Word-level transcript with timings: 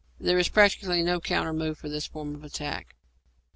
There 0.19 0.39
is 0.39 0.49
practically 0.49 1.03
no 1.03 1.19
counter 1.19 1.53
move 1.53 1.79
to 1.81 1.89
this 1.89 2.07
form 2.07 2.33
of 2.33 2.43
attack. 2.43 2.95